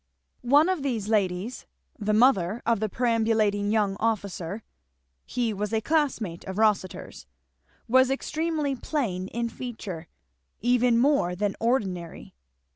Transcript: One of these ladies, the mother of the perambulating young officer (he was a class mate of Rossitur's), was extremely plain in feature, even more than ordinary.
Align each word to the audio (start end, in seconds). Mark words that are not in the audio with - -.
One 0.41 0.67
of 0.67 0.81
these 0.81 1.09
ladies, 1.09 1.67
the 1.99 2.11
mother 2.11 2.63
of 2.65 2.79
the 2.79 2.89
perambulating 2.89 3.69
young 3.69 3.97
officer 3.99 4.63
(he 5.27 5.53
was 5.53 5.71
a 5.71 5.79
class 5.79 6.19
mate 6.19 6.43
of 6.45 6.57
Rossitur's), 6.57 7.27
was 7.87 8.09
extremely 8.09 8.75
plain 8.75 9.27
in 9.27 9.47
feature, 9.47 10.07
even 10.59 10.97
more 10.97 11.35
than 11.35 11.55
ordinary. 11.59 12.33